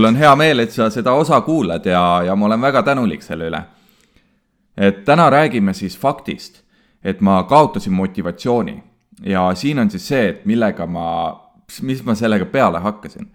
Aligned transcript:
mul 0.00 0.08
on 0.08 0.16
hea 0.16 0.36
meel, 0.36 0.62
et 0.64 0.72
sa 0.72 0.86
seda 0.90 1.12
osa 1.12 1.40
kuulad 1.44 1.84
ja, 1.84 2.22
ja 2.24 2.36
ma 2.36 2.46
olen 2.46 2.60
väga 2.60 2.82
tänulik 2.82 3.22
selle 3.22 3.50
üle. 3.50 3.60
et 4.76 5.04
täna 5.04 5.26
räägime 5.30 5.74
siis 5.74 5.98
faktist, 5.98 6.62
et 7.04 7.20
ma 7.20 7.42
kaotasin 7.44 7.92
motivatsiooni 7.92 8.82
ja 9.26 9.54
siin 9.54 9.78
on 9.78 9.90
siis 9.90 10.06
see, 10.08 10.28
et 10.28 10.46
millega 10.48 10.86
ma, 10.86 11.04
mis 11.82 12.00
ma 12.04 12.14
sellega 12.14 12.46
peale 12.46 12.78
hakkasin. 12.80 13.28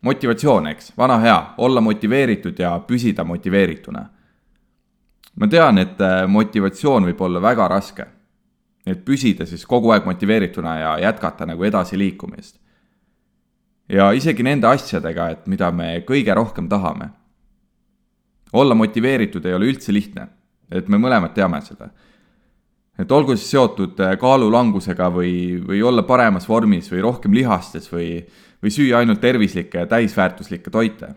motivatsioon, 0.00 0.66
eks, 0.66 0.92
vana 0.98 1.16
hea, 1.18 1.38
olla 1.58 1.80
motiveeritud 1.80 2.58
ja 2.58 2.80
püsida 2.86 3.24
motiveerituna. 3.24 4.04
ma 5.40 5.48
tean, 5.48 5.78
et 5.78 6.00
äh, 6.00 6.28
motivatsioon 6.28 7.08
võib 7.08 7.20
olla 7.20 7.42
väga 7.42 7.68
raske. 7.68 8.06
et 8.86 9.04
püsida 9.04 9.46
siis 9.46 9.66
kogu 9.66 9.90
aeg 9.90 10.04
motiveerituna 10.04 10.78
ja 10.78 10.98
jätkata 10.98 11.46
nagu 11.46 11.64
edasiliikumist 11.64 12.65
ja 13.88 14.08
isegi 14.16 14.44
nende 14.46 14.68
asjadega, 14.68 15.28
et 15.34 15.46
mida 15.50 15.70
me 15.74 16.00
kõige 16.06 16.34
rohkem 16.34 16.68
tahame. 16.68 17.10
olla 18.52 18.74
motiveeritud 18.74 19.44
ei 19.44 19.54
ole 19.54 19.66
üldse 19.66 19.92
lihtne, 19.92 20.28
et 20.70 20.88
me 20.88 20.96
mõlemad 20.96 21.34
teame 21.34 21.60
seda. 21.60 21.90
et 22.98 23.12
olgu 23.12 23.36
siis 23.36 23.50
seotud 23.50 24.00
äh, 24.00 24.16
kaalulangusega 24.18 25.10
või, 25.10 25.62
või 25.68 25.82
olla 25.82 26.02
paremas 26.02 26.48
vormis 26.48 26.90
või 26.92 27.02
rohkem 27.02 27.32
lihastes 27.32 27.92
või, 27.92 28.24
või 28.62 28.70
süüa 28.70 28.98
ainult 28.98 29.20
tervislikke 29.20 29.78
ja 29.78 29.86
täisväärtuslikke 29.86 30.70
toite. 30.70 31.14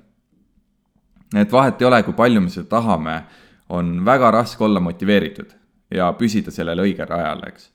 et 1.35 1.51
vahet 1.51 1.81
ei 1.81 1.87
ole, 1.87 2.03
kui 2.03 2.13
palju 2.13 2.41
me 2.41 2.49
seda 2.49 2.67
tahame, 2.69 3.23
on 3.69 4.05
väga 4.05 4.31
raske 4.31 4.63
olla 4.63 4.79
motiveeritud 4.79 5.55
ja 5.91 6.13
püsida 6.13 6.51
sellel 6.51 6.79
õigel 6.79 7.07
rajal, 7.07 7.43
eks 7.47 7.71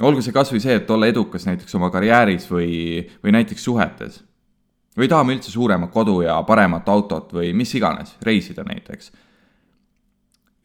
olgu 0.00 0.22
see 0.24 0.34
kasvõi 0.34 0.60
see, 0.62 0.76
et 0.80 0.90
olla 0.90 1.08
edukas 1.10 1.46
näiteks 1.48 1.74
oma 1.76 1.90
karjääris 1.92 2.48
või, 2.50 3.04
või 3.24 3.34
näiteks 3.36 3.64
suhetes. 3.64 4.24
või 4.96 5.08
tahame 5.08 5.36
üldse 5.36 5.50
suuremat 5.50 5.90
kodu 5.90 6.20
ja 6.22 6.42
paremat 6.42 6.88
autot 6.88 7.32
või 7.32 7.52
mis 7.54 7.74
iganes, 7.74 8.16
reisida 8.22 8.64
näiteks. 8.64 9.12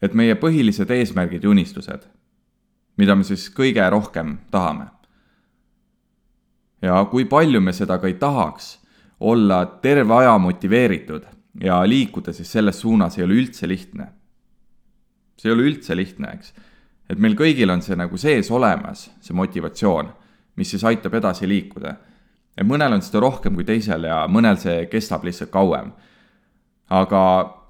et 0.02 0.14
meie 0.14 0.34
põhilised 0.34 0.90
eesmärgid 0.90 1.44
ja 1.44 1.50
unistused, 1.50 2.02
mida 2.96 3.14
me 3.14 3.24
siis 3.24 3.48
kõige 3.50 3.90
rohkem 3.90 4.38
tahame. 4.50 4.86
ja 6.82 7.04
kui 7.10 7.24
palju 7.24 7.60
me 7.60 7.72
seda 7.72 7.98
ka 7.98 8.06
ei 8.06 8.14
tahaks, 8.14 8.78
olla 9.20 9.66
terve 9.66 10.14
aja 10.14 10.38
motiveeritud 10.38 11.26
ja 11.60 11.82
liikuda 11.88 12.32
siis 12.32 12.52
selles 12.52 12.80
suunas 12.80 13.18
ei 13.18 13.24
ole 13.24 13.34
üldse 13.34 13.68
lihtne. 13.68 14.12
see 15.36 15.50
ei 15.50 15.54
ole 15.54 15.62
üldse 15.62 15.96
lihtne, 15.96 16.32
eks 16.32 16.54
et 17.10 17.18
meil 17.22 17.36
kõigil 17.38 17.70
on 17.70 17.82
see 17.84 17.96
nagu 17.98 18.18
sees 18.18 18.50
olemas, 18.50 19.06
see 19.22 19.36
motivatsioon, 19.36 20.10
mis 20.58 20.72
siis 20.72 20.84
aitab 20.88 21.14
edasi 21.18 21.48
liikuda. 21.48 21.94
et 22.56 22.66
mõnel 22.66 22.94
on 22.96 23.02
seda 23.04 23.20
rohkem 23.20 23.54
kui 23.54 23.64
teisel 23.64 24.04
ja 24.08 24.24
mõnel 24.28 24.56
see 24.58 24.86
kestab 24.90 25.24
lihtsalt 25.24 25.50
kauem. 25.50 25.92
aga, 26.90 27.22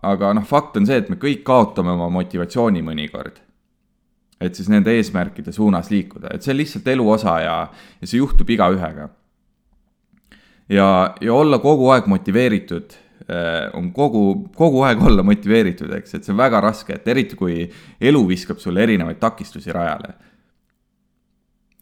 aga 0.02 0.32
noh, 0.32 0.44
fakt 0.44 0.76
on 0.76 0.86
see, 0.86 0.96
et 0.96 1.08
me 1.08 1.16
kõik 1.16 1.42
kaotame 1.44 1.90
oma 1.90 2.08
motivatsiooni 2.08 2.82
mõnikord. 2.82 3.40
et 4.40 4.54
siis 4.54 4.68
nende 4.68 4.92
eesmärkide 4.92 5.52
suunas 5.52 5.90
liikuda, 5.90 6.28
et 6.34 6.42
see 6.42 6.52
on 6.52 6.60
lihtsalt 6.60 6.88
elu 6.88 7.10
osa 7.10 7.40
ja, 7.40 7.56
ja 8.00 8.06
see 8.06 8.18
juhtub 8.18 8.50
igaühega. 8.50 9.08
ja, 10.68 11.14
ja 11.20 11.34
olla 11.34 11.58
kogu 11.58 11.90
aeg 11.90 12.06
motiveeritud 12.06 13.05
on 13.74 13.90
kogu, 13.92 14.48
kogu 14.54 14.84
aeg 14.86 15.00
olla 15.02 15.24
motiveeritud, 15.26 15.90
eks, 15.98 16.14
et 16.14 16.26
see 16.26 16.34
on 16.34 16.38
väga 16.38 16.60
raske, 16.62 16.94
et 16.94 17.08
eriti 17.10 17.38
kui 17.38 17.64
elu 17.98 18.22
viskab 18.28 18.60
sulle 18.62 18.84
erinevaid 18.86 19.18
takistusi 19.18 19.74
rajale. 19.74 20.14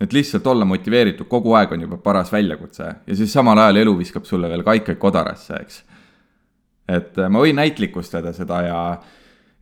et 0.00 0.12
lihtsalt 0.12 0.47
olla 0.47 0.65
motiveeritud 0.65 1.28
kogu 1.31 1.53
aeg 1.55 1.71
on 1.72 1.84
juba 1.84 1.97
paras 1.97 2.32
väljakutse 2.32 2.84
ja 3.06 3.16
siis 3.16 3.32
samal 3.32 3.59
ajal 3.59 3.77
elu 3.77 3.93
viskab 3.99 4.25
sulle 4.25 4.49
veel 4.49 4.65
kaikaid 4.65 4.99
kodarasse, 4.99 5.60
eks. 5.60 5.84
et 6.88 7.19
äh, 7.19 7.28
ma 7.28 7.44
võin 7.44 7.61
näitlikustada 7.61 8.32
seda 8.32 8.62
ja, 8.65 8.81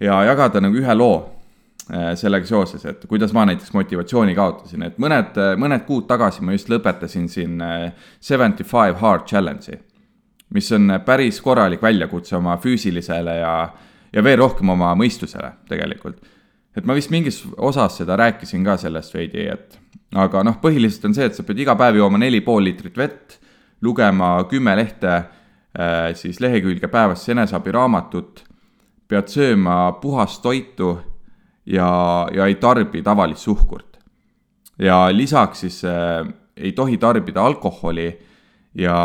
ja 0.00 0.22
jagada 0.30 0.62
nagu 0.62 0.78
ühe 0.78 0.94
loo 0.94 1.16
äh, 1.90 2.14
sellega 2.14 2.46
seoses, 2.46 2.86
et 2.86 3.06
kuidas 3.10 3.34
ma 3.34 3.44
näiteks 3.50 3.74
motivatsiooni 3.74 4.38
kaotasin, 4.38 4.86
et 4.86 5.02
mõned, 5.02 5.34
mõned 5.58 5.86
kuud 5.90 6.06
tagasi 6.06 6.46
ma 6.46 6.54
just 6.54 6.70
lõpetasin 6.70 7.26
siin 7.28 7.58
Seventy 8.20 8.62
Five 8.62 9.02
Hard 9.02 9.26
Challenge'i 9.26 9.82
mis 10.52 10.72
on 10.72 10.98
päris 11.04 11.40
korralik 11.40 11.82
väljakutse 11.82 12.36
oma 12.36 12.56
füüsilisele 12.60 13.36
ja, 13.38 13.54
ja 14.12 14.24
veel 14.24 14.38
rohkem 14.42 14.72
oma 14.74 14.92
mõistusele 14.98 15.52
tegelikult. 15.68 16.20
et 16.76 16.86
ma 16.88 16.94
vist 16.96 17.10
mingis 17.12 17.42
osas 17.56 17.98
seda 18.00 18.16
rääkisin 18.16 18.64
ka 18.64 18.76
sellest 18.80 19.14
veidi, 19.14 19.46
et 19.52 19.78
aga 20.14 20.42
noh, 20.44 20.58
põhiliselt 20.62 21.04
on 21.08 21.14
see, 21.16 21.28
et 21.28 21.36
sa 21.36 21.44
pead 21.44 21.60
iga 21.64 21.76
päev 21.76 22.00
jooma 22.00 22.20
neli 22.20 22.40
pool 22.44 22.64
liitrit 22.64 22.96
vett, 22.96 23.38
lugema 23.82 24.34
kümme 24.48 24.76
lehte 24.76 25.12
äh, 25.12 26.12
siis 26.16 26.40
lehekülge 26.40 26.88
päevas 26.88 27.28
eneseabiraamatut, 27.28 28.44
pead 29.08 29.28
sööma 29.28 29.92
puhast 30.00 30.42
toitu 30.44 30.94
ja, 31.66 32.28
ja 32.32 32.46
ei 32.48 32.56
tarbi 32.60 33.02
tavalist 33.02 33.44
suhkurt. 33.48 33.98
ja 34.78 35.08
lisaks 35.12 35.60
siis 35.60 35.82
äh, 35.84 36.26
ei 36.56 36.72
tohi 36.72 36.98
tarbida 36.98 37.44
alkoholi 37.44 38.08
ja, 38.74 38.96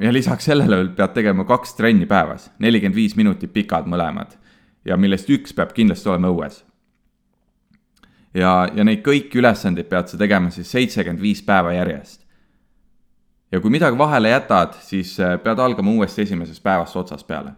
ja 0.00 0.12
lisaks 0.12 0.44
sellele 0.44 0.84
pead 0.96 1.14
tegema 1.14 1.44
kaks 1.48 1.74
trenni 1.78 2.06
päevas, 2.06 2.50
nelikümmend 2.58 2.96
viis 2.96 3.16
minutit 3.16 3.52
pikad 3.52 3.88
mõlemad. 3.90 4.36
ja 4.84 4.96
millest 4.96 5.28
üks 5.28 5.52
peab 5.54 5.74
kindlasti 5.74 6.08
olema 6.08 6.30
õues. 6.30 6.62
ja, 8.34 8.68
ja 8.74 8.84
neid 8.84 9.02
kõiki 9.06 9.40
ülesandeid 9.40 9.88
pead 9.88 10.08
sa 10.08 10.18
tegema 10.18 10.50
siis 10.50 10.70
seitsekümmend 10.70 11.22
viis 11.22 11.42
päeva 11.42 11.72
järjest. 11.72 12.26
ja 13.52 13.60
kui 13.60 13.70
midagi 13.70 13.98
vahele 13.98 14.30
jätad, 14.30 14.76
siis 14.80 15.18
äh, 15.20 15.38
pead 15.42 15.58
algama 15.58 15.90
uuesti 15.90 16.22
esimesest 16.22 16.62
päevast 16.62 16.96
otsast 16.96 17.26
peale. 17.26 17.52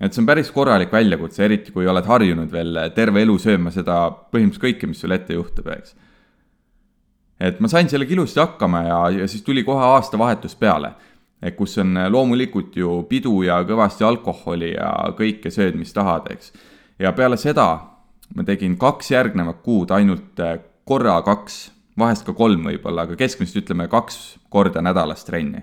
et 0.00 0.12
see 0.12 0.22
on 0.22 0.26
päris 0.26 0.50
korralik 0.50 0.92
väljakutse, 0.92 1.44
eriti 1.44 1.72
kui 1.72 1.86
oled 1.86 2.04
harjunud 2.04 2.52
veel 2.52 2.90
terve 2.94 3.22
elu 3.22 3.38
sööma 3.38 3.70
seda 3.70 4.10
põhimõtteliselt 4.10 4.64
kõike, 4.64 4.86
mis 4.90 5.00
sul 5.00 5.14
ette 5.14 5.38
juhtub, 5.38 5.70
eks 5.78 5.94
et 7.40 7.60
ma 7.60 7.68
sain 7.68 7.88
sellega 7.88 8.14
ilusti 8.16 8.40
hakkama 8.40 8.82
ja, 8.82 9.00
ja 9.20 9.28
siis 9.28 9.42
tuli 9.42 9.64
kohe 9.64 9.84
aastavahetus 9.84 10.54
peale. 10.56 10.94
kus 11.56 11.78
on 11.78 11.98
loomulikult 12.08 12.76
ju 12.76 13.02
pidu 13.08 13.42
ja 13.42 13.60
kõvasti 13.62 14.04
alkoholi 14.04 14.72
ja 14.72 14.88
kõike 15.18 15.50
sööd, 15.50 15.76
mis 15.76 15.92
tahad, 15.92 16.30
eks. 16.32 16.52
ja 16.98 17.12
peale 17.12 17.36
seda 17.36 17.96
ma 18.34 18.44
tegin 18.44 18.76
kaks 18.78 19.10
järgnevat 19.10 19.62
kuud 19.62 19.92
ainult 19.94 20.40
äh, 20.40 20.58
korra 20.84 21.20
kaks, 21.22 21.70
vahest 21.98 22.26
ka 22.26 22.34
kolm 22.36 22.66
võib-olla, 22.66 23.06
aga 23.06 23.16
keskmiselt 23.18 23.64
ütleme 23.64 23.88
kaks 23.92 24.38
korda 24.50 24.82
nädalas 24.82 25.24
trenni. 25.24 25.62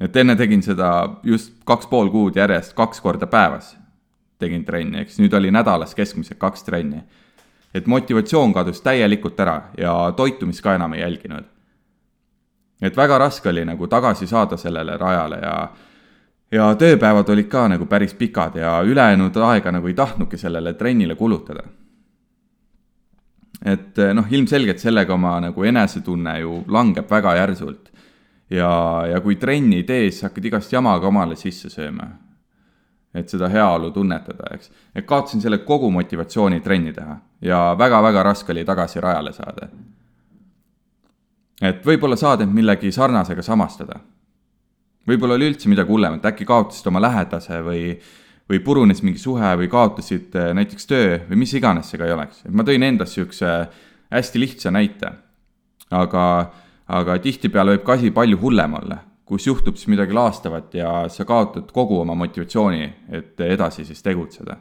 et 0.00 0.16
enne 0.16 0.36
tegin 0.36 0.62
seda 0.62 1.20
just 1.22 1.54
kaks 1.64 1.86
pool 1.86 2.10
kuud 2.10 2.36
järjest, 2.36 2.74
kaks 2.74 3.00
korda 3.00 3.26
päevas 3.26 3.76
tegin 4.42 4.64
trenni, 4.64 5.04
eks 5.04 5.20
nüüd 5.22 5.34
oli 5.38 5.50
nädalas 5.54 5.94
keskmiselt 5.94 6.38
kaks 6.38 6.64
trenni 6.66 7.04
et 7.74 7.86
motivatsioon 7.86 8.52
kadus 8.52 8.82
täielikult 8.82 9.40
ära 9.40 9.62
ja 9.78 10.12
toitumist 10.16 10.62
ka 10.62 10.74
enam 10.74 10.92
ei 10.92 11.00
jälginud. 11.00 11.44
et 12.82 12.96
väga 12.96 13.18
raske 13.18 13.48
oli 13.48 13.64
nagu 13.64 13.86
tagasi 13.86 14.26
saada 14.26 14.56
sellele 14.56 14.96
rajale 14.96 15.38
ja 15.42 15.68
ja 16.52 16.72
tööpäevad 16.76 17.30
olid 17.32 17.48
ka 17.48 17.66
nagu 17.72 17.86
päris 17.88 18.14
pikad 18.14 18.56
ja 18.60 18.80
ülejäänud 18.84 19.36
aega 19.48 19.72
nagu 19.72 19.88
ei 19.88 19.94
tahtnudki 19.94 20.38
sellele 20.38 20.74
trennile 20.74 21.14
kulutada. 21.14 21.62
et 23.64 23.96
noh, 24.14 24.26
ilmselgelt 24.30 24.78
sellega 24.78 25.14
oma 25.14 25.40
nagu 25.40 25.64
enesetunne 25.64 26.40
ju 26.40 26.64
langeb 26.68 27.10
väga 27.10 27.36
järsult. 27.36 27.90
ja, 28.50 29.02
ja 29.10 29.20
kui 29.20 29.36
trenni 29.36 29.76
ei 29.76 29.82
tee, 29.82 30.10
siis 30.10 30.22
hakkad 30.22 30.44
igast 30.44 30.72
jama 30.72 31.00
ka 31.00 31.06
omale 31.06 31.36
sisse 31.36 31.70
sööma. 31.70 32.10
Et 33.14 33.28
seda 33.28 33.48
heaolu 33.52 33.90
tunnetada, 33.92 34.54
eks. 34.54 34.70
et 34.94 35.06
kaotasin 35.06 35.42
selle 35.44 35.58
kogu 35.66 35.90
motivatsiooni 35.92 36.60
trenni 36.64 36.92
teha 36.96 37.16
ja 37.44 37.60
väga-väga 37.78 38.22
raske 38.22 38.52
oli 38.52 38.64
tagasi 38.64 39.00
rajale 39.00 39.32
saada. 39.32 39.68
et 41.60 41.84
võib-olla 41.86 42.16
saad 42.16 42.40
end 42.40 42.54
millegi 42.54 42.92
sarnasega 42.92 43.42
samastada. 43.42 44.00
võib-olla 45.08 45.34
oli 45.34 45.50
üldse 45.52 45.68
midagi 45.68 45.92
hullemat, 45.92 46.24
äkki 46.24 46.44
kaotasid 46.48 46.86
oma 46.86 47.00
lähedase 47.00 47.60
või, 47.62 47.98
või 48.50 48.64
purunes 48.64 49.02
mingi 49.02 49.18
suhe 49.18 49.54
või 49.60 49.68
kaotasid 49.68 50.34
eh, 50.34 50.52
näiteks 50.54 50.86
töö 50.86 51.20
või 51.28 51.44
mis 51.44 51.54
iganes 51.54 51.90
see 51.90 52.00
ka 52.00 52.08
ei 52.08 52.16
oleks, 52.16 52.44
et 52.46 52.52
ma 52.52 52.64
tõin 52.64 52.82
endast 52.82 53.16
niisuguse 53.16 53.68
hästi 54.12 54.40
lihtsa 54.40 54.70
näite. 54.70 55.12
aga, 55.90 56.52
aga 56.88 57.18
tihtipeale 57.20 57.76
võib 57.76 57.82
ka 57.84 57.92
asi 57.98 58.10
palju 58.10 58.38
hullem 58.40 58.74
olla, 58.74 59.02
kus 59.32 59.46
juhtub 59.46 59.78
siis 59.80 59.88
midagi 59.88 60.12
laastavat 60.12 60.74
ja 60.76 61.08
sa 61.08 61.24
kaotad 61.24 61.70
kogu 61.72 62.00
oma 62.02 62.14
motivatsiooni, 62.14 62.92
et 63.08 63.40
edasi 63.40 63.84
siis 63.88 64.02
tegutseda. 64.04 64.56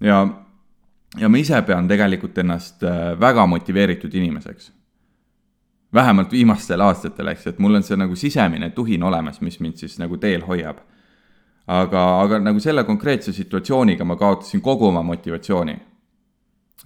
ja 0.00 0.22
ja 1.20 1.28
ma 1.28 1.38
ise 1.38 1.58
pean 1.66 1.88
tegelikult 1.88 2.38
ennast 2.38 2.84
äh, 2.86 3.12
väga 3.20 3.46
motiveeritud 3.46 4.14
inimeseks. 4.14 4.72
vähemalt 5.94 6.32
viimastel 6.32 6.80
aastatel, 6.80 7.28
eks, 7.28 7.46
et 7.46 7.58
mul 7.58 7.74
on 7.74 7.82
see 7.82 7.96
nagu 8.00 8.16
sisemine 8.16 8.70
tuhin 8.70 9.02
olemas, 9.02 9.40
mis 9.40 9.58
mind 9.60 9.76
siis 9.76 9.98
nagu 9.98 10.16
teel 10.16 10.46
hoiab. 10.46 10.78
aga, 11.66 12.20
aga 12.20 12.38
nagu 12.38 12.60
selle 12.60 12.84
konkreetse 12.84 13.32
situatsiooniga 13.32 14.04
ma 14.04 14.16
kaotasin 14.16 14.60
kogu 14.60 14.86
oma 14.86 15.02
motivatsiooni. 15.02 15.76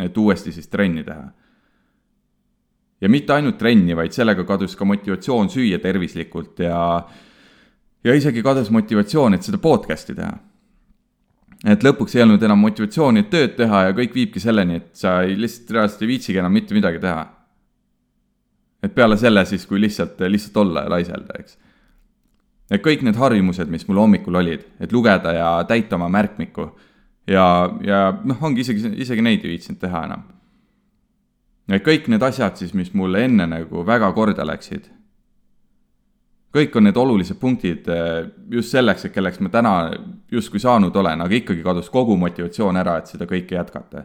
et 0.01 0.17
uuesti 0.17 0.53
siis 0.53 0.69
trenni 0.69 1.05
teha. 1.05 1.29
Ja 3.01 3.09
mitte 3.13 3.35
ainult 3.37 3.59
trenni, 3.61 3.97
vaid 3.97 4.15
sellega 4.17 4.45
kadus 4.49 4.77
ka 4.77 4.87
motivatsioon 4.89 5.51
süüa 5.53 5.79
tervislikult 5.83 6.63
ja, 6.65 6.79
ja 8.05 8.17
isegi 8.17 8.45
kadus 8.45 8.71
motivatsioon, 8.75 9.37
et 9.37 9.47
seda 9.47 9.61
podcast'i 9.63 10.17
teha. 10.17 10.33
et 11.67 11.85
lõpuks 11.85 12.17
ei 12.17 12.23
olnud 12.23 12.43
enam 12.43 12.61
motivatsiooni, 12.63 13.25
et 13.25 13.31
tööd 13.33 13.57
teha 13.59 13.87
ja 13.89 13.95
kõik 13.97 14.15
viibki 14.15 14.41
selleni, 14.41 14.81
et 14.81 14.91
sa 14.97 15.21
ei, 15.25 15.37
lihtsalt 15.41 15.73
reaalselt 15.77 16.05
ei 16.05 16.13
viitsigi 16.15 16.41
enam 16.41 16.53
mitte 16.53 16.77
midagi 16.77 17.03
teha. 17.03 17.27
et 18.83 18.95
peale 18.95 19.17
selle 19.21 19.45
siis, 19.45 19.67
kui 19.67 19.81
lihtsalt, 19.81 20.21
lihtsalt 20.21 20.57
olla 20.65 20.87
ja 20.87 20.93
laiselda, 20.97 21.41
eks. 21.41 21.59
et 22.71 22.83
kõik 22.83 23.05
need 23.05 23.17
harjumused, 23.21 23.69
mis 23.69 23.85
mul 23.89 24.01
hommikul 24.07 24.41
olid, 24.41 24.65
et 24.81 24.93
lugeda 24.93 25.33
ja 25.37 25.51
täita 25.69 26.01
oma 26.01 26.09
märkmikku 26.09 26.71
ja, 27.29 27.45
ja 27.85 28.01
noh, 28.25 28.41
ongi 28.41 28.65
isegi, 28.65 28.95
isegi 29.05 29.25
neid 29.25 29.45
ei 29.45 29.57
viitsinud 29.57 29.83
teha 29.85 30.07
enam 30.09 30.25
ja 31.69 31.81
kõik 31.83 32.11
need 32.11 32.23
asjad 32.23 32.59
siis, 32.59 32.75
mis 32.75 32.93
mulle 32.95 33.25
enne 33.27 33.47
nagu 33.51 33.85
väga 33.87 34.13
korda 34.15 34.47
läksid. 34.47 34.93
kõik 36.57 36.77
on 36.79 36.87
need 36.89 36.97
olulised 36.97 37.37
punktid 37.37 37.89
eh, 37.93 38.29
just 38.51 38.73
selleks, 38.73 39.05
et 39.05 39.13
kelleks 39.13 39.41
ma 39.45 39.51
täna 39.53 39.73
justkui 40.33 40.61
saanud 40.63 40.95
olen, 40.97 41.21
aga 41.21 41.35
ikkagi 41.35 41.63
kadus 41.63 41.91
kogu 41.93 42.17
motivatsioon 42.17 42.77
ära, 42.81 42.97
et 42.99 43.11
seda 43.13 43.27
kõike 43.27 43.59
jätkata. 43.59 44.05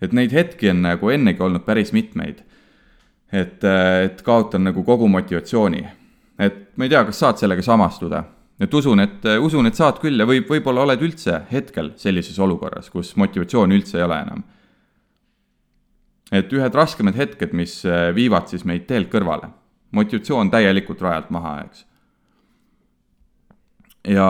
et 0.00 0.12
neid 0.12 0.32
hetki 0.32 0.70
on 0.70 0.82
nagu 0.82 1.10
ennegi 1.10 1.42
olnud 1.42 1.64
päris 1.64 1.92
mitmeid. 1.92 2.42
et, 3.32 3.64
eh, 3.64 4.04
et 4.04 4.22
kaotan 4.22 4.64
nagu 4.64 4.84
kogu 4.84 5.08
motivatsiooni. 5.08 5.86
et 6.38 6.76
ma 6.76 6.84
ei 6.84 6.88
tea, 6.90 7.04
kas 7.04 7.18
saad 7.18 7.38
sellega 7.38 7.62
samastuda 7.62 8.24
et 8.60 8.74
usun, 8.74 9.00
et, 9.00 9.24
usun, 9.40 9.66
et 9.66 9.74
saad 9.74 9.98
küll 10.00 10.18
ja 10.18 10.24
võib, 10.24 10.48
võib-olla 10.48 10.80
oled 10.80 11.02
üldse 11.02 11.42
hetkel 11.52 11.92
sellises 11.96 12.38
olukorras, 12.38 12.88
kus 12.90 13.16
motivatsiooni 13.16 13.76
üldse 13.76 13.98
ei 13.98 14.04
ole 14.04 14.20
enam 14.20 14.44
et 16.32 16.52
ühed 16.52 16.74
raskemad 16.74 17.16
hetked, 17.16 17.52
mis 17.54 17.80
äh, 17.86 18.10
viivad 18.14 18.48
siis 18.50 18.64
meid 18.64 18.86
teelt 18.86 19.10
kõrvale. 19.12 19.50
motivatsioon 19.90 20.50
täielikult 20.50 21.00
rajalt 21.00 21.30
maha, 21.30 21.60
eks. 21.64 21.84
ja, 24.08 24.28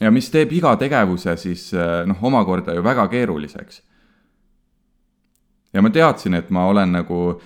ja 0.00 0.10
mis 0.10 0.30
teeb 0.30 0.52
iga 0.52 0.76
tegevuse 0.76 1.36
siis 1.36 1.70
äh, 1.74 2.02
noh, 2.06 2.22
omakorda 2.22 2.74
ju 2.74 2.84
väga 2.84 3.08
keeruliseks. 3.08 3.82
ja 5.72 5.82
ma 5.82 5.90
teadsin, 5.90 6.34
et 6.34 6.50
ma 6.50 6.66
olen 6.66 6.92
nagu 6.92 7.40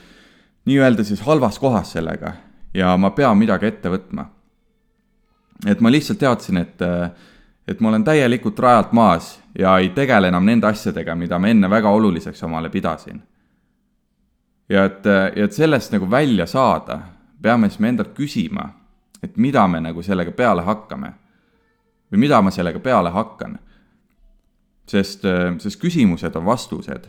nii-öelda 0.64 1.04
siis 1.04 1.20
halvas 1.20 1.58
kohas 1.58 1.92
sellega 1.92 2.32
ja 2.74 2.96
ma 2.96 3.10
pean 3.10 3.38
midagi 3.38 3.66
ette 3.66 3.88
võtma. 3.88 4.26
et 5.66 5.80
ma 5.80 5.90
lihtsalt 5.90 6.18
teadsin, 6.18 6.56
et 6.56 6.82
äh, 6.82 7.10
et 7.68 7.80
ma 7.80 7.88
olen 7.88 8.04
täielikult 8.04 8.58
rajalt 8.58 8.92
maas 8.92 9.38
ja 9.58 9.78
ei 9.78 9.88
tegele 9.94 10.28
enam 10.28 10.44
nende 10.44 10.66
asjadega, 10.66 11.14
mida 11.14 11.38
ma 11.38 11.48
enne 11.48 11.70
väga 11.70 11.90
oluliseks 11.90 12.42
omale 12.42 12.70
pidasin. 12.70 13.22
ja 14.68 14.84
et, 14.84 15.04
ja 15.36 15.44
et 15.44 15.52
sellest 15.52 15.92
nagu 15.92 16.10
välja 16.10 16.46
saada, 16.46 17.00
peame 17.42 17.68
siis 17.68 17.80
me 17.80 17.88
endalt 17.88 18.14
küsima, 18.14 18.68
et 19.22 19.36
mida 19.36 19.66
me 19.68 19.80
nagu 19.80 20.02
sellega 20.02 20.30
peale 20.30 20.62
hakkame. 20.62 21.12
või 22.12 22.18
mida 22.18 22.42
ma 22.42 22.50
sellega 22.50 22.78
peale 22.78 23.10
hakkan. 23.10 23.58
sest, 24.86 25.22
sest 25.58 25.80
küsimused 25.80 26.36
on 26.36 26.44
vastused. 26.44 27.06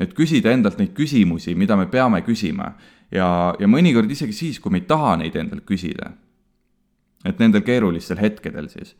et 0.00 0.14
küsida 0.14 0.52
endalt 0.52 0.78
neid 0.78 0.92
küsimusi, 0.94 1.54
mida 1.54 1.76
me 1.76 1.86
peame 1.86 2.20
küsima 2.22 2.72
ja, 3.10 3.54
ja 3.58 3.66
mõnikord 3.66 4.10
isegi 4.10 4.32
siis, 4.32 4.60
kui 4.60 4.70
me 4.70 4.78
ei 4.78 4.86
taha 4.86 5.16
neid 5.16 5.36
endalt 5.36 5.64
küsida 5.64 6.12
et 7.26 7.42
nendel 7.42 7.64
keerulistel 7.66 8.20
hetkedel 8.20 8.68
siis. 8.70 8.94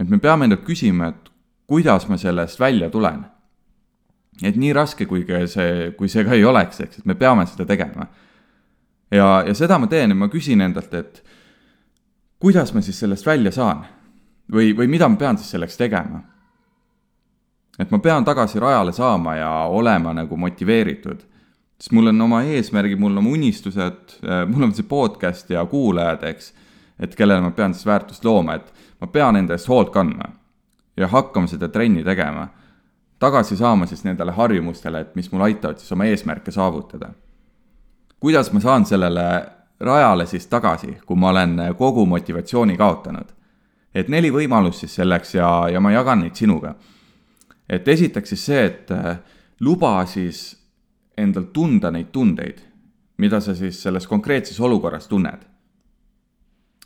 Et 0.00 0.08
me 0.08 0.18
peame 0.18 0.46
endalt 0.46 0.64
küsima, 0.66 1.08
et 1.08 1.30
kuidas 1.66 2.08
ma 2.08 2.18
sellest 2.20 2.60
välja 2.60 2.90
tulen. 2.90 3.24
et 4.42 4.56
nii 4.56 4.72
raske, 4.72 5.06
kui 5.06 5.24
ka 5.24 5.46
see, 5.48 5.92
kui 5.96 6.08
see 6.12 6.24
ka 6.24 6.34
ei 6.36 6.44
oleks, 6.44 6.80
eks, 6.80 6.98
et 6.98 7.06
me 7.06 7.14
peame 7.14 7.46
seda 7.46 7.64
tegema. 7.64 8.06
ja, 9.10 9.42
ja 9.46 9.54
seda 9.54 9.78
ma 9.78 9.86
teen 9.86 10.10
ja 10.10 10.16
ma 10.16 10.28
küsin 10.28 10.60
endalt, 10.60 10.94
et 10.94 11.22
kuidas 12.38 12.74
ma 12.74 12.82
siis 12.82 12.98
sellest 12.98 13.26
välja 13.26 13.52
saan? 13.52 13.84
või, 14.52 14.74
või 14.76 14.86
mida 14.86 15.08
ma 15.08 15.16
pean 15.16 15.38
siis 15.38 15.50
selleks 15.50 15.76
tegema? 15.76 16.22
et 17.78 17.90
ma 17.90 17.98
pean 17.98 18.24
tagasi 18.24 18.60
rajale 18.60 18.92
saama 18.92 19.36
ja 19.36 19.50
olema 19.68 20.12
nagu 20.12 20.36
motiveeritud 20.36 21.24
sest 21.76 21.92
mul 21.92 22.08
on 22.08 22.20
oma 22.24 22.42
eesmärgid, 22.48 23.00
mul 23.00 23.12
on 23.12 23.22
oma 23.22 23.34
unistused, 23.36 24.16
äh, 24.24 24.44
mul 24.48 24.68
on 24.68 24.74
see 24.74 24.86
podcast 24.88 25.50
ja 25.52 25.64
kuulajad, 25.68 26.24
eks, 26.30 26.52
et 27.02 27.16
kellele 27.16 27.44
ma 27.44 27.52
pean 27.56 27.74
siis 27.76 27.86
väärtust 27.88 28.24
looma, 28.24 28.56
et 28.56 28.85
ma 29.00 29.06
pean 29.06 29.36
enda 29.36 29.54
eest 29.54 29.68
hoolt 29.68 29.90
kandma 29.90 30.32
ja 30.96 31.08
hakkama 31.08 31.46
seda 31.46 31.68
trenni 31.68 32.04
tegema. 32.04 32.48
tagasi 33.18 33.56
saama 33.56 33.86
siis 33.86 34.04
nendele 34.04 34.32
harjumustele, 34.32 35.00
et 35.00 35.14
mis 35.14 35.32
mul 35.32 35.40
aitavad 35.40 35.78
siis 35.78 35.92
oma 35.92 36.04
eesmärke 36.04 36.50
saavutada. 36.50 37.08
kuidas 38.20 38.52
ma 38.52 38.60
saan 38.60 38.86
sellele 38.86 39.46
rajale 39.80 40.26
siis 40.26 40.46
tagasi, 40.46 40.98
kui 41.06 41.16
ma 41.16 41.28
olen 41.28 41.56
kogu 41.78 42.06
motivatsiooni 42.06 42.76
kaotanud? 42.76 43.32
et 43.94 44.08
neli 44.08 44.30
võimalust 44.30 44.84
siis 44.84 44.94
selleks 44.94 45.34
ja, 45.34 45.68
ja 45.72 45.80
ma 45.80 45.92
jagan 45.92 46.20
neid 46.20 46.34
sinuga. 46.34 46.74
et 47.68 47.88
esiteks 47.88 48.28
siis 48.28 48.46
see, 48.46 48.64
et 48.64 48.90
äh, 48.90 49.18
luba 49.60 50.06
siis 50.06 50.56
endal 51.16 51.48
tunda 51.52 51.90
neid 51.90 52.12
tundeid, 52.12 52.60
mida 53.18 53.40
sa 53.40 53.54
siis 53.54 53.82
selles 53.82 54.06
konkreetses 54.06 54.60
olukorras 54.60 55.08
tunned. 55.08 55.40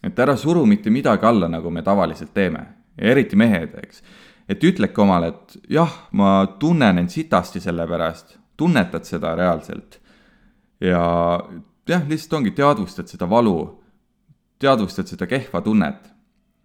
Et 0.02 0.18
ära 0.18 0.36
suru 0.36 0.64
mitte 0.66 0.90
midagi 0.90 1.26
alla, 1.26 1.48
nagu 1.48 1.70
me 1.70 1.82
tavaliselt 1.82 2.32
teeme, 2.34 2.64
eriti 2.98 3.36
mehed, 3.36 3.74
eks. 3.82 4.02
et 4.48 4.64
ütleke 4.64 5.02
omale, 5.02 5.28
et 5.28 5.72
jah, 5.76 5.92
ma 6.12 6.46
tunnen 6.60 6.98
end 6.98 7.12
sitasti 7.12 7.60
selle 7.60 7.86
pärast, 7.88 8.38
tunnetad 8.56 9.04
seda 9.04 9.34
reaalselt. 9.38 10.00
ja 10.80 11.02
jah, 11.88 12.06
lihtsalt 12.08 12.38
ongi, 12.40 12.54
teadvustad 12.56 13.08
seda 13.08 13.28
valu, 13.28 13.58
teadvustad 14.58 15.08
seda 15.08 15.26
kehva 15.26 15.60
tunnet, 15.60 16.08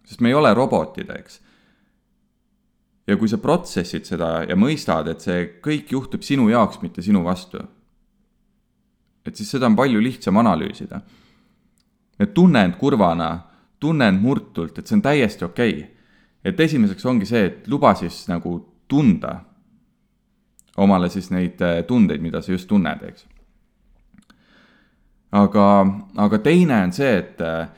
sest 0.06 0.20
me 0.20 0.30
ei 0.30 0.38
ole 0.38 0.54
robotid, 0.54 1.10
eks 1.10 1.40
ja 3.06 3.16
kui 3.18 3.30
sa 3.30 3.38
protsessid 3.42 4.06
seda 4.08 4.30
ja 4.48 4.56
mõistad, 4.58 5.08
et 5.10 5.22
see 5.22 5.46
kõik 5.62 5.92
juhtub 5.94 6.24
sinu 6.26 6.48
jaoks, 6.50 6.80
mitte 6.82 7.04
sinu 7.06 7.22
vastu, 7.26 7.60
et 9.26 9.38
siis 9.38 9.50
seda 9.54 9.70
on 9.70 9.78
palju 9.78 10.02
lihtsam 10.02 10.38
analüüsida. 10.42 11.00
Et 12.20 12.34
tunne 12.34 12.62
end 12.64 12.78
kurvana, 12.80 13.30
tunne 13.80 14.08
end 14.08 14.22
murtult, 14.22 14.78
et 14.78 14.86
see 14.86 14.96
on 14.96 15.02
täiesti 15.04 15.44
okei 15.44 15.76
okay.. 15.78 15.90
et 16.44 16.60
esimeseks 16.60 17.06
ongi 17.06 17.26
see, 17.26 17.44
et 17.46 17.68
luba 17.68 17.94
siis 17.94 18.24
nagu 18.28 18.58
tunda 18.88 19.40
omale 20.76 21.08
siis 21.08 21.30
neid 21.30 21.60
äh, 21.62 21.82
tundeid, 21.86 22.20
mida 22.22 22.42
sa 22.42 22.52
just 22.52 22.68
tunned, 22.68 23.02
eks. 23.02 23.26
aga, 25.32 25.66
aga 26.16 26.38
teine 26.38 26.82
on 26.84 26.92
see, 26.92 27.16
et, 27.18 27.40
äh, 27.40 27.68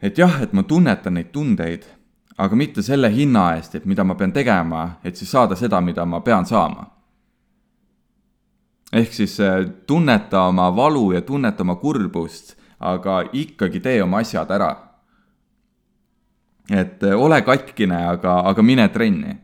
et 0.00 0.18
jah, 0.18 0.42
et 0.42 0.52
ma 0.52 0.62
tunnetan 0.62 1.18
neid 1.18 1.32
tundeid 1.32 1.88
aga 2.40 2.56
mitte 2.56 2.82
selle 2.82 3.10
hinna 3.12 3.50
eest, 3.56 3.74
et 3.76 3.86
mida 3.88 4.04
ma 4.04 4.16
pean 4.16 4.32
tegema, 4.32 4.86
et 5.04 5.16
siis 5.16 5.30
saada 5.30 5.56
seda, 5.58 5.80
mida 5.84 6.06
ma 6.08 6.22
pean 6.24 6.46
saama. 6.46 6.88
ehk 8.92 9.12
siis 9.14 9.36
äh, 9.40 9.68
tunneta 9.86 10.48
oma 10.50 10.70
valu 10.74 11.12
ja 11.12 11.20
tunneta 11.22 11.62
oma 11.62 11.76
kurbust, 11.78 12.56
aga 12.80 13.20
ikkagi 13.32 13.80
tee 13.80 14.02
oma 14.02 14.22
asjad 14.24 14.50
ära. 14.50 14.70
et 16.70 17.02
äh, 17.02 17.20
ole 17.20 17.42
katkine, 17.42 18.06
aga, 18.06 18.40
aga 18.48 18.62
mine 18.62 18.88
trenni. 18.88 19.36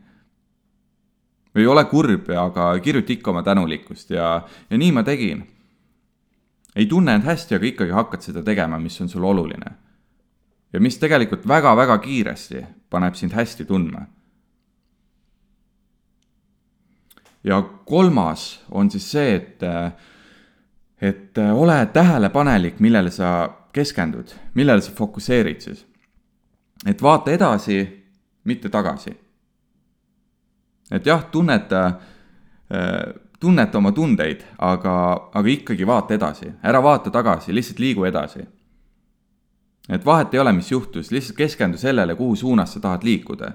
või 1.56 1.66
ole 1.66 1.84
kurb, 1.84 2.28
aga 2.30 2.78
kirjuta 2.80 3.12
ikka 3.12 3.30
oma 3.30 3.42
tänulikkust 3.42 4.10
ja, 4.10 4.42
ja 4.70 4.78
nii 4.78 4.92
ma 4.92 5.02
tegin. 5.02 5.46
ei 6.76 6.86
tunne 6.86 7.14
end 7.14 7.24
hästi, 7.24 7.54
aga 7.54 7.66
ikkagi 7.66 7.90
hakkad 7.92 8.22
seda 8.22 8.42
tegema, 8.42 8.78
mis 8.78 9.00
on 9.00 9.08
sulle 9.08 9.26
oluline 9.26 9.86
ja 10.72 10.80
mis 10.80 10.98
tegelikult 11.00 11.46
väga-väga 11.48 11.98
kiiresti 12.04 12.64
paneb 12.90 13.14
sind 13.16 13.32
hästi 13.32 13.64
tundma. 13.64 14.06
ja 17.44 17.62
kolmas 17.62 18.60
on 18.70 18.90
siis 18.90 19.10
see, 19.10 19.34
et, 19.36 19.62
et 21.00 21.38
ole 21.38 21.86
tähelepanelik, 21.92 22.80
millele 22.80 23.10
sa 23.10 23.48
keskendud, 23.72 24.32
millele 24.54 24.80
sa 24.80 24.92
fokusseerid 24.92 25.60
siis. 25.60 25.86
et 26.86 27.02
vaata 27.02 27.30
edasi, 27.30 28.04
mitte 28.44 28.68
tagasi. 28.68 29.10
et 30.90 31.06
jah, 31.06 31.24
tunneta, 31.30 31.92
tunneta 33.40 33.78
oma 33.78 33.92
tundeid, 33.92 34.44
aga, 34.58 35.30
aga 35.34 35.48
ikkagi 35.48 35.86
vaata 35.86 36.14
edasi, 36.14 36.52
ära 36.62 36.82
vaata 36.82 37.10
tagasi, 37.10 37.54
lihtsalt 37.54 37.78
liigu 37.78 38.04
edasi 38.04 38.46
et 39.88 40.04
vahet 40.06 40.34
ei 40.34 40.40
ole, 40.40 40.52
mis 40.52 40.70
juhtus, 40.70 41.10
lihtsalt 41.10 41.38
keskendu 41.38 41.78
sellele, 41.78 42.14
kuhu 42.14 42.36
suunas 42.36 42.74
sa 42.74 42.80
tahad 42.80 43.04
liikuda, 43.06 43.52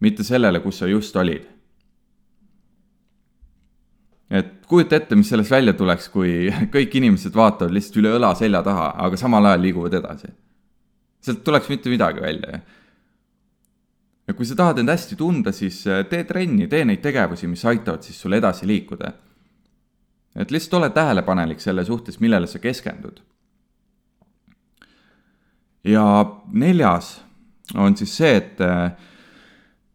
mitte 0.00 0.24
sellele, 0.26 0.60
kus 0.60 0.78
sa 0.82 0.86
just 0.86 1.16
olid. 1.16 1.46
Et 4.30 4.66
kujuta 4.68 4.98
ette, 4.98 5.16
mis 5.16 5.28
sellest 5.30 5.50
välja 5.52 5.72
tuleks, 5.76 6.08
kui 6.12 6.48
kõik 6.74 6.96
inimesed 7.00 7.36
vaatavad 7.36 7.72
lihtsalt 7.74 8.00
üle 8.02 8.12
õla 8.18 8.34
selja 8.38 8.62
taha, 8.64 8.90
aga 9.06 9.20
samal 9.20 9.48
ajal 9.48 9.64
liiguvad 9.64 9.96
edasi. 10.00 10.32
sealt 11.20 11.40
tuleks 11.44 11.68
mitte 11.68 11.90
midagi 11.90 12.20
välja. 12.20 12.60
ja 14.28 14.34
kui 14.34 14.46
sa 14.46 14.54
tahad 14.54 14.78
end 14.78 14.92
hästi 14.92 15.16
tunda, 15.16 15.52
siis 15.52 15.86
äh, 15.86 16.04
tee 16.08 16.24
trenni, 16.24 16.68
tee 16.68 16.84
neid 16.84 17.00
tegevusi, 17.02 17.48
mis 17.48 17.64
aitavad 17.64 18.02
siis 18.02 18.20
sul 18.20 18.32
edasi 18.32 18.66
liikuda. 18.66 19.12
et 20.36 20.50
lihtsalt 20.50 20.74
ole 20.74 20.90
tähelepanelik 20.90 21.60
selle 21.60 21.84
suhtes, 21.84 22.20
millele 22.20 22.46
sa 22.46 22.58
keskendud. 22.58 23.22
ja 25.84 26.04
neljas 26.52 27.22
on 27.74 27.96
siis 27.96 28.16
see, 28.16 28.36
et, 28.36 28.60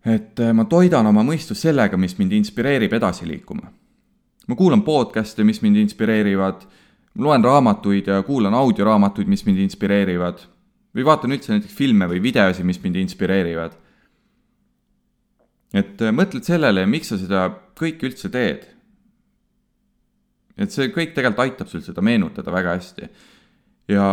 et 0.06 0.42
ma 0.54 0.66
toidan 0.66 1.06
oma 1.06 1.24
mõistust 1.24 1.62
sellega, 1.62 1.98
mis 1.98 2.18
mind 2.18 2.32
inspireerib 2.34 2.94
edasi 2.94 3.28
liikuma. 3.28 3.72
Ma 4.48 4.56
kuulan 4.60 4.84
podcast'e, 4.84 5.46
mis 5.48 5.62
mind 5.64 5.80
inspireerivad, 5.84 6.66
loen 7.20 7.44
raamatuid 7.44 8.10
ja 8.10 8.22
kuulan 8.24 8.54
audioraamatuid, 8.58 9.30
mis 9.30 9.46
mind 9.46 9.62
inspireerivad 9.64 10.44
või 10.94 11.06
vaatan 11.08 11.34
üldse 11.34 11.54
näiteks 11.54 11.74
filme 11.74 12.06
või 12.10 12.20
videosi, 12.22 12.64
mis 12.64 12.82
mind 12.84 13.00
inspireerivad. 13.02 13.80
et 15.74 16.02
mõtled 16.14 16.46
sellele, 16.46 16.86
miks 16.86 17.10
sa 17.10 17.18
seda 17.18 17.48
kõike 17.80 18.06
üldse 18.10 18.30
teed 18.30 18.74
et 20.58 20.74
see 20.74 20.90
kõik 20.94 21.14
tegelikult 21.16 21.44
aitab 21.46 21.70
sul 21.70 21.84
seda 21.86 22.04
meenutada 22.06 22.54
väga 22.54 22.76
hästi. 22.78 23.10
ja, 23.92 24.08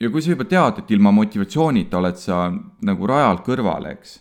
ja 0.00 0.10
kui 0.10 0.22
sa 0.22 0.34
juba 0.34 0.46
tead, 0.48 0.82
et 0.82 0.94
ilma 0.94 1.12
motivatsioonita 1.14 1.98
oled 1.98 2.18
sa 2.18 2.48
nagu 2.82 3.10
rajalt 3.10 3.44
kõrval, 3.46 3.90
eks, 3.94 4.18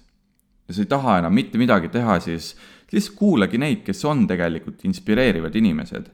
ja 0.67 0.75
sa 0.75 0.84
ei 0.84 0.91
taha 0.91 1.19
enam 1.24 1.34
mitte 1.34 1.57
midagi 1.57 1.89
teha, 1.93 2.19
siis 2.24 2.53
lihtsalt 2.94 3.17
kuulagi 3.17 3.58
neid, 3.58 3.84
kes 3.84 4.06
on 4.06 4.27
tegelikult 4.27 4.86
inspireerivad 4.88 5.56
inimesed. 5.56 6.12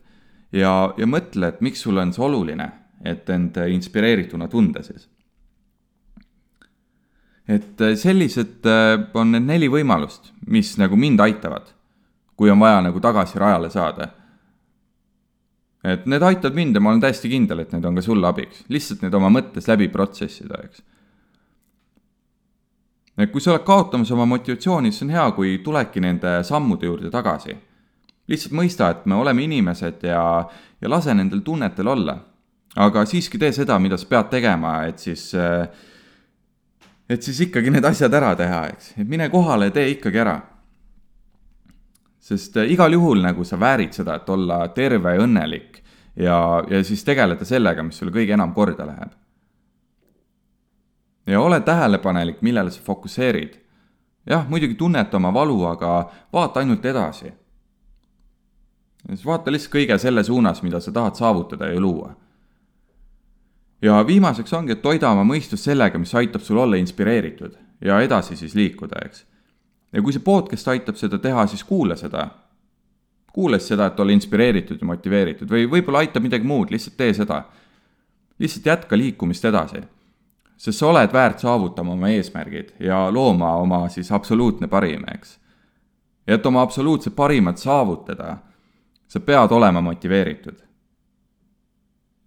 ja, 0.51 0.94
ja 0.98 1.08
mõtle, 1.08 1.48
et 1.48 1.62
miks 1.62 1.82
sulle 1.82 2.01
on 2.01 2.13
see 2.13 2.24
oluline, 2.25 2.72
et 3.03 3.30
end 3.30 3.58
inspireerituna 3.68 4.48
tunda 4.48 4.84
siis. 4.84 5.10
et 7.48 7.88
sellised 8.00 8.65
äh, 8.65 8.98
on 9.13 9.32
need 9.32 9.48
neli 9.48 9.70
võimalust, 9.70 10.32
mis 10.48 10.77
nagu 10.77 10.96
mind 10.96 11.20
aitavad 11.20 11.74
kui 12.36 12.51
on 12.51 12.60
vaja 12.60 12.82
nagu 12.82 13.00
tagasi 13.00 13.39
rajale 13.39 13.70
saada. 13.70 14.08
et 15.84 16.06
need 16.08 16.24
aitavad 16.24 16.56
mind 16.56 16.75
ja 16.75 16.82
ma 16.82 16.94
olen 16.94 17.01
täiesti 17.03 17.27
kindel, 17.27 17.60
et 17.60 17.74
need 17.75 17.86
on 17.86 17.98
ka 18.00 18.01
sulle 18.01 18.27
abiks, 18.27 18.62
lihtsalt 18.72 19.01
need 19.03 19.15
oma 19.20 19.27
mõttes 19.36 19.65
läbi 19.68 19.89
protsessida, 19.92 20.62
eks. 20.63 20.80
Kui 23.32 23.41
sa 23.41 23.53
oled 23.53 23.65
kaotamas 23.65 24.12
oma 24.12 24.25
motivatsiooni, 24.25 24.91
siis 24.91 25.05
on 25.05 25.13
hea, 25.13 25.25
kui 25.38 25.58
tuledki 25.63 26.01
nende 26.01 26.39
sammude 26.43 26.89
juurde 26.89 27.12
tagasi. 27.13 27.55
lihtsalt 28.27 28.53
mõista, 28.55 28.89
et 28.89 29.05
me 29.05 29.15
oleme 29.15 29.43
inimesed 29.43 30.05
ja, 30.08 30.46
ja 30.82 30.89
lase 30.89 31.13
nendel 31.13 31.41
tunnetel 31.41 31.88
olla. 31.88 32.17
aga 32.75 33.05
siiski 33.05 33.38
tee 33.38 33.51
seda, 33.51 33.79
mida 33.79 33.98
sa 33.98 34.08
pead 34.10 34.29
tegema, 34.29 34.86
et 34.86 35.00
siis 35.00 35.34
et 37.10 37.22
siis 37.22 37.39
ikkagi 37.46 37.70
need 37.70 37.86
asjad 37.86 38.13
ära 38.13 38.36
teha, 38.36 38.65
eks, 38.74 38.93
et 38.98 39.08
mine 39.08 39.29
kohale 39.29 39.70
ja 39.70 39.72
tee 39.72 39.91
ikkagi 39.93 40.17
ära 40.17 40.39
sest 42.24 42.58
äh, 42.58 42.72
igal 42.72 42.93
juhul 42.93 43.22
nagu 43.24 43.43
sa 43.43 43.60
väärid 43.60 43.96
seda, 43.96 44.17
et 44.20 44.29
olla 44.32 44.63
terve 44.75 45.15
ja 45.15 45.25
õnnelik 45.25 45.82
ja, 46.15 46.38
ja 46.70 46.84
siis 46.86 47.03
tegeleda 47.03 47.46
sellega, 47.46 47.84
mis 47.84 48.00
sulle 48.00 48.13
kõige 48.15 48.36
enam 48.38 48.53
korda 48.55 48.88
läheb. 48.88 49.12
Ja 51.27 51.42
ole 51.42 51.60
tähelepanelik, 51.60 52.42
millele 52.42 52.72
sa 52.72 52.82
fokusseerid. 52.82 53.53
jah, 54.30 54.50
muidugi 54.50 54.75
tunneta 54.75 55.18
oma 55.18 55.34
valu, 55.34 55.65
aga 55.65 56.12
vaata 56.34 56.60
ainult 56.60 56.86
edasi. 56.86 57.34
siis 59.08 59.25
vaata 59.25 59.51
lihtsalt 59.51 59.74
kõige 59.75 59.98
selle 59.98 60.24
suunas, 60.24 60.63
mida 60.63 60.80
sa 60.80 60.92
tahad 60.92 61.15
saavutada 61.15 61.68
ja 61.68 61.80
luua. 61.80 62.15
ja 63.82 64.08
viimaseks 64.08 64.53
ongi, 64.53 64.72
et 64.72 64.82
toida 64.82 65.10
oma 65.10 65.24
mõistust 65.34 65.63
sellega, 65.63 66.00
mis 66.00 66.15
aitab 66.15 66.42
sul 66.42 66.58
olla 66.58 66.75
inspireeritud 66.75 67.58
ja 67.82 68.01
edasi 68.01 68.36
siis 68.36 68.56
liikuda, 68.56 69.06
eks 69.06 69.25
ja 69.94 70.01
kui 70.01 70.13
see 70.15 70.24
podcast 70.25 70.70
aitab 70.74 70.98
seda 71.00 71.20
teha, 71.22 71.46
siis 71.48 71.63
kuula 71.68 71.98
seda. 72.00 72.27
kuula 73.34 73.58
siis 73.58 73.74
seda, 73.74 73.88
et 73.89 74.00
olla 74.00 74.13
inspireeritud 74.13 74.82
ja 74.82 74.86
motiveeritud 74.86 75.50
või 75.50 75.65
võib-olla 75.70 76.03
aitab 76.03 76.22
midagi 76.25 76.46
muud, 76.46 76.74
lihtsalt 76.74 76.98
tee 76.98 77.13
seda. 77.13 77.44
lihtsalt 78.39 78.65
jätka 78.65 78.98
liikumist 78.98 79.46
edasi. 79.46 79.84
Sest 80.63 80.79
sa 80.79 80.88
oled 80.88 81.12
väärt 81.13 81.43
saavutama 81.43 81.91
oma 81.98 82.10
eesmärgid 82.15 82.70
ja 82.79 83.10
looma 83.12 83.55
oma 83.60 83.82
siis 83.91 84.12
absoluutne 84.12 84.67
parim, 84.72 85.03
eks. 85.12 85.38
ja 86.27 86.38
et 86.38 86.46
oma 86.46 86.62
absoluutset 86.62 87.15
parimat 87.15 87.58
saavutada, 87.58 88.38
sa 89.08 89.20
pead 89.20 89.51
olema 89.51 89.82
motiveeritud. 89.82 90.63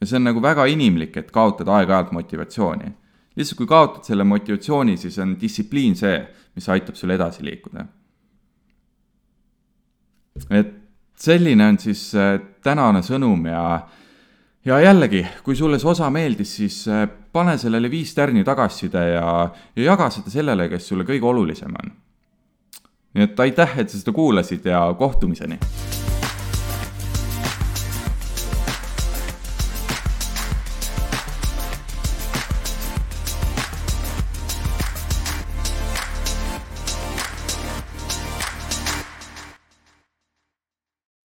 ja 0.01 0.07
see 0.07 0.21
on 0.21 0.29
nagu 0.29 0.43
väga 0.43 0.67
inimlik, 0.69 1.17
et 1.17 1.31
kaotada 1.33 1.79
aeg-ajalt 1.81 2.13
motivatsiooni 2.13 2.93
lihtsalt 3.37 3.61
kui 3.61 3.69
kaotad 3.69 4.09
selle 4.09 4.25
motivatsiooni, 4.25 4.97
siis 4.97 5.19
on 5.21 5.37
distsipliin 5.41 5.97
see, 5.97 6.17
mis 6.57 6.69
aitab 6.73 6.97
sul 6.97 7.13
edasi 7.13 7.45
liikuda. 7.45 7.87
et 10.51 10.73
selline 11.17 11.65
on 11.65 11.79
siis 11.81 12.11
äh, 12.15 12.35
tänane 12.63 13.01
sõnum 13.03 13.47
ja, 13.49 13.63
ja 14.67 14.81
jällegi, 14.81 15.27
kui 15.45 15.57
sulle 15.57 15.79
see 15.79 15.91
osa 15.91 16.11
meeldis, 16.11 16.57
siis 16.59 16.81
äh, 16.91 17.07
pane 17.33 17.57
sellele 17.59 17.91
viis 17.91 18.15
tärni 18.15 18.45
tagasiside 18.45 19.05
ja, 19.15 19.29
ja 19.77 19.91
jaga 19.93 20.11
seda 20.11 20.33
sellele, 20.33 20.69
kes 20.73 20.89
sulle 20.91 21.07
kõige 21.07 21.31
olulisem 21.31 21.77
on. 21.83 21.95
nii 23.17 23.31
et 23.31 23.41
aitäh, 23.47 23.79
et 23.81 23.91
sa 23.91 24.01
seda 24.01 24.13
kuulasid 24.17 24.67
ja 24.67 24.83
kohtumiseni 24.99 25.61